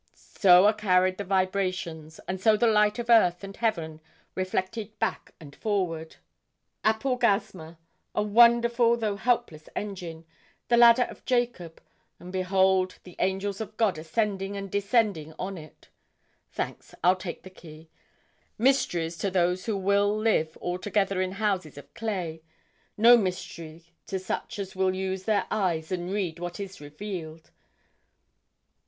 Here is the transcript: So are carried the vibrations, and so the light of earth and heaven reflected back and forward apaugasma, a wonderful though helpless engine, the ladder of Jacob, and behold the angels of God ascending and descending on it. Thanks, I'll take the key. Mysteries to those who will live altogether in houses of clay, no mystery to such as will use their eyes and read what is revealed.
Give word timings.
So 0.15 0.65
are 0.65 0.73
carried 0.73 1.19
the 1.19 1.23
vibrations, 1.23 2.19
and 2.27 2.41
so 2.41 2.57
the 2.57 2.65
light 2.65 2.97
of 2.97 3.07
earth 3.07 3.43
and 3.43 3.55
heaven 3.55 4.01
reflected 4.33 4.97
back 4.97 5.35
and 5.39 5.55
forward 5.55 6.15
apaugasma, 6.83 7.77
a 8.15 8.23
wonderful 8.23 8.97
though 8.97 9.15
helpless 9.17 9.69
engine, 9.75 10.25
the 10.69 10.75
ladder 10.77 11.03
of 11.03 11.23
Jacob, 11.23 11.79
and 12.19 12.33
behold 12.33 12.97
the 13.03 13.15
angels 13.19 13.61
of 13.61 13.77
God 13.77 13.99
ascending 13.99 14.57
and 14.57 14.71
descending 14.71 15.35
on 15.37 15.55
it. 15.55 15.89
Thanks, 16.51 16.95
I'll 17.03 17.15
take 17.15 17.43
the 17.43 17.51
key. 17.51 17.87
Mysteries 18.57 19.15
to 19.19 19.29
those 19.29 19.65
who 19.67 19.77
will 19.77 20.17
live 20.17 20.57
altogether 20.59 21.21
in 21.21 21.33
houses 21.33 21.77
of 21.77 21.93
clay, 21.93 22.41
no 22.97 23.17
mystery 23.17 23.93
to 24.07 24.17
such 24.17 24.57
as 24.57 24.75
will 24.75 24.95
use 24.95 25.25
their 25.25 25.45
eyes 25.51 25.91
and 25.91 26.09
read 26.11 26.39
what 26.39 26.59
is 26.59 26.81
revealed. 26.81 27.51